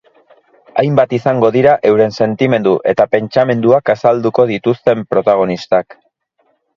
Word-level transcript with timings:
Hainbat 0.83 1.11
izango 1.17 1.49
dira 1.55 1.75
euren 1.89 2.15
sentimendu 2.25 2.73
eta 2.93 3.07
pentsamenduak 3.11 3.91
azalduko 3.95 4.47
dituzten 4.53 5.05
protagonistak. 5.13 5.97